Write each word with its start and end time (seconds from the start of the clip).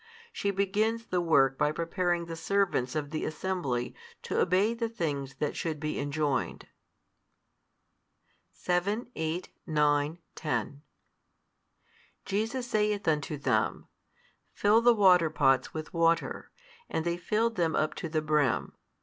She 0.33 0.49
begins 0.49 1.05
the 1.05 1.21
work 1.21 1.59
by 1.59 1.71
preparing 1.71 2.25
the 2.25 2.35
servants 2.35 2.95
of 2.95 3.11
the 3.11 3.23
assembly 3.23 3.93
to 4.23 4.41
obey 4.41 4.73
the 4.73 4.89
things 4.89 5.35
that 5.35 5.55
should 5.55 5.79
be 5.79 5.99
enjoined. 5.99 6.67
7, 8.51 9.11
8, 9.15 9.49
9, 9.67 10.17
10 10.33 10.81
Jesus 12.25 12.65
saith 12.65 13.07
unto 13.07 13.37
them, 13.37 13.85
Fill 14.55 14.81
the 14.81 14.95
waterpots 14.95 15.71
with 15.75 15.93
water. 15.93 16.49
And 16.89 17.05
they 17.05 17.15
filled 17.15 17.55
them 17.55 17.75
up 17.75 17.93
to 17.93 18.09
the 18.09 18.23
brim. 18.23 18.73